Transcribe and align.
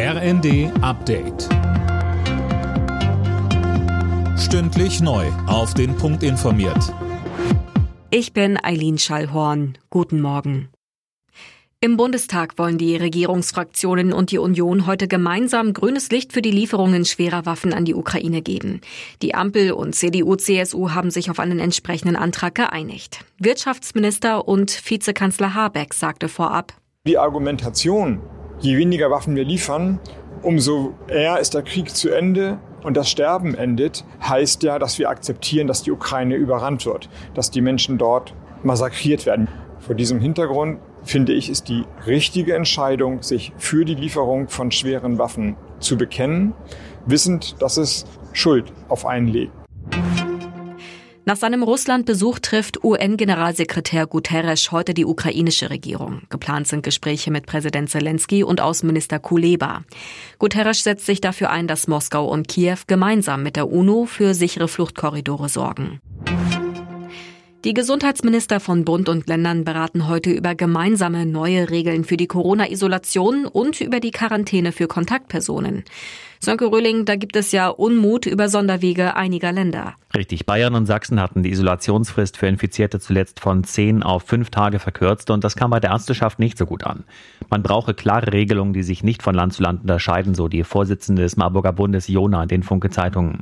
RND 0.00 0.70
Update. 0.80 1.48
Stündlich 4.38 5.00
neu. 5.00 5.26
Auf 5.48 5.74
den 5.74 5.96
Punkt 5.96 6.22
informiert. 6.22 6.94
Ich 8.10 8.32
bin 8.32 8.56
Eileen 8.62 8.98
Schallhorn. 8.98 9.76
Guten 9.90 10.20
Morgen. 10.20 10.68
Im 11.80 11.96
Bundestag 11.96 12.58
wollen 12.58 12.78
die 12.78 12.94
Regierungsfraktionen 12.94 14.12
und 14.12 14.30
die 14.30 14.38
Union 14.38 14.86
heute 14.86 15.08
gemeinsam 15.08 15.72
grünes 15.72 16.10
Licht 16.10 16.32
für 16.32 16.42
die 16.42 16.52
Lieferungen 16.52 17.04
schwerer 17.04 17.44
Waffen 17.44 17.74
an 17.74 17.84
die 17.84 17.96
Ukraine 17.96 18.40
geben. 18.40 18.82
Die 19.20 19.34
Ampel 19.34 19.72
und 19.72 19.96
CDU-CSU 19.96 20.92
haben 20.92 21.10
sich 21.10 21.28
auf 21.28 21.40
einen 21.40 21.58
entsprechenden 21.58 22.14
Antrag 22.14 22.54
geeinigt. 22.54 23.24
Wirtschaftsminister 23.40 24.46
und 24.46 24.70
Vizekanzler 24.88 25.54
Habeck 25.54 25.92
sagte 25.92 26.28
vorab, 26.28 26.72
die 27.04 27.18
Argumentation, 27.18 28.20
je 28.60 28.76
weniger 28.76 29.10
Waffen 29.10 29.36
wir 29.36 29.44
liefern, 29.44 30.00
umso 30.42 30.94
eher 31.08 31.38
ist 31.38 31.54
der 31.54 31.62
Krieg 31.62 31.94
zu 31.94 32.10
Ende 32.10 32.58
und 32.82 32.96
das 32.96 33.10
Sterben 33.10 33.54
endet, 33.54 34.04
heißt 34.22 34.62
ja, 34.62 34.78
dass 34.78 34.98
wir 34.98 35.08
akzeptieren, 35.10 35.66
dass 35.66 35.82
die 35.82 35.92
Ukraine 35.92 36.36
überrannt 36.36 36.86
wird, 36.86 37.08
dass 37.34 37.50
die 37.50 37.60
Menschen 37.60 37.98
dort 37.98 38.34
massakriert 38.62 39.26
werden. 39.26 39.48
Vor 39.80 39.94
diesem 39.94 40.20
Hintergrund 40.20 40.78
finde 41.04 41.32
ich, 41.32 41.50
ist 41.50 41.68
die 41.68 41.84
richtige 42.06 42.54
Entscheidung, 42.54 43.22
sich 43.22 43.52
für 43.56 43.84
die 43.84 43.94
Lieferung 43.94 44.48
von 44.48 44.70
schweren 44.70 45.18
Waffen 45.18 45.56
zu 45.80 45.96
bekennen, 45.96 46.54
wissend, 47.06 47.60
dass 47.62 47.76
es 47.76 48.04
Schuld 48.32 48.72
auf 48.88 49.06
einen 49.06 49.28
legt. 49.28 49.57
Nach 51.28 51.36
seinem 51.36 51.62
Russland-Besuch 51.62 52.38
trifft 52.38 52.82
UN-Generalsekretär 52.82 54.06
Guterres 54.06 54.72
heute 54.72 54.94
die 54.94 55.04
ukrainische 55.04 55.68
Regierung. 55.68 56.22
Geplant 56.30 56.66
sind 56.68 56.82
Gespräche 56.82 57.30
mit 57.30 57.44
Präsident 57.44 57.90
Zelensky 57.90 58.42
und 58.42 58.62
Außenminister 58.62 59.18
Kuleba. 59.18 59.82
Guterres 60.38 60.82
setzt 60.82 61.04
sich 61.04 61.20
dafür 61.20 61.50
ein, 61.50 61.68
dass 61.68 61.86
Moskau 61.86 62.26
und 62.26 62.48
Kiew 62.48 62.78
gemeinsam 62.86 63.42
mit 63.42 63.56
der 63.56 63.70
UNO 63.70 64.06
für 64.06 64.32
sichere 64.32 64.68
Fluchtkorridore 64.68 65.50
sorgen. 65.50 66.00
Die 67.64 67.74
Gesundheitsminister 67.74 68.60
von 68.60 68.84
Bund 68.84 69.08
und 69.08 69.26
Ländern 69.26 69.64
beraten 69.64 70.06
heute 70.06 70.30
über 70.30 70.54
gemeinsame 70.54 71.26
neue 71.26 71.70
Regeln 71.70 72.04
für 72.04 72.16
die 72.16 72.28
Corona-Isolation 72.28 73.46
und 73.46 73.80
über 73.80 73.98
die 73.98 74.12
Quarantäne 74.12 74.70
für 74.70 74.86
Kontaktpersonen. 74.86 75.82
Sönke 76.38 76.66
Röhling, 76.66 77.04
da 77.04 77.16
gibt 77.16 77.34
es 77.34 77.50
ja 77.50 77.66
Unmut 77.66 78.26
über 78.26 78.48
Sonderwege 78.48 79.16
einiger 79.16 79.50
Länder. 79.50 79.94
Richtig, 80.14 80.46
Bayern 80.46 80.76
und 80.76 80.86
Sachsen 80.86 81.20
hatten 81.20 81.42
die 81.42 81.50
Isolationsfrist 81.50 82.36
für 82.36 82.46
Infizierte 82.46 83.00
zuletzt 83.00 83.40
von 83.40 83.64
zehn 83.64 84.04
auf 84.04 84.22
fünf 84.22 84.50
Tage 84.50 84.78
verkürzt 84.78 85.28
und 85.30 85.42
das 85.42 85.56
kam 85.56 85.72
bei 85.72 85.80
der 85.80 85.90
Ärzteschaft 85.90 86.38
nicht 86.38 86.58
so 86.58 86.64
gut 86.64 86.84
an. 86.84 87.02
Man 87.50 87.64
brauche 87.64 87.92
klare 87.92 88.32
Regelungen, 88.32 88.72
die 88.72 88.84
sich 88.84 89.02
nicht 89.02 89.24
von 89.24 89.34
Land 89.34 89.54
zu 89.54 89.64
Land 89.64 89.80
unterscheiden, 89.80 90.36
so 90.36 90.46
die 90.46 90.62
Vorsitzende 90.62 91.22
des 91.22 91.36
Marburger 91.36 91.72
Bundes 91.72 92.06
Jona 92.06 92.44
in 92.44 92.48
den 92.48 92.62
Funke-Zeitungen. 92.62 93.40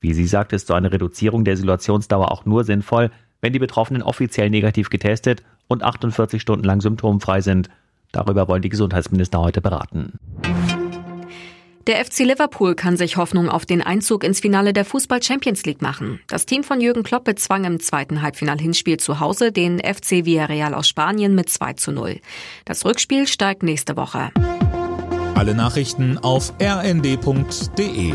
Wie 0.00 0.14
sie 0.14 0.26
sagt, 0.26 0.54
ist 0.54 0.68
so 0.68 0.74
eine 0.74 0.90
Reduzierung 0.90 1.44
der 1.44 1.54
Isolationsdauer 1.54 2.32
auch 2.32 2.46
nur 2.46 2.64
sinnvoll, 2.64 3.10
wenn 3.42 3.52
die 3.52 3.58
Betroffenen 3.58 4.02
offiziell 4.02 4.48
negativ 4.48 4.88
getestet 4.88 5.42
und 5.68 5.82
48 5.82 6.40
Stunden 6.40 6.64
lang 6.64 6.80
symptomfrei 6.80 7.42
sind. 7.42 7.68
Darüber 8.12 8.48
wollen 8.48 8.62
die 8.62 8.68
Gesundheitsminister 8.70 9.40
heute 9.40 9.60
beraten. 9.60 10.18
Der 11.88 12.04
FC 12.04 12.20
Liverpool 12.20 12.76
kann 12.76 12.96
sich 12.96 13.16
Hoffnung 13.16 13.48
auf 13.48 13.66
den 13.66 13.82
Einzug 13.82 14.22
ins 14.22 14.38
Finale 14.38 14.72
der 14.72 14.84
Fußball 14.84 15.20
Champions 15.20 15.64
League 15.64 15.82
machen. 15.82 16.20
Das 16.28 16.46
Team 16.46 16.62
von 16.62 16.80
Jürgen 16.80 17.02
Klopp 17.02 17.24
bezwang 17.24 17.64
im 17.64 17.80
zweiten 17.80 18.22
Halbfinal-Hinspiel 18.22 18.98
zu 18.98 19.18
Hause 19.18 19.50
den 19.50 19.80
FC 19.80 20.24
Villarreal 20.24 20.74
aus 20.74 20.86
Spanien 20.86 21.34
mit 21.34 21.48
2 21.48 21.72
zu 21.72 21.90
0. 21.90 22.20
Das 22.64 22.84
Rückspiel 22.84 23.26
steigt 23.26 23.64
nächste 23.64 23.96
Woche. 23.96 24.30
Alle 25.34 25.56
Nachrichten 25.56 26.18
auf 26.18 26.52
rnd.de 26.62 28.12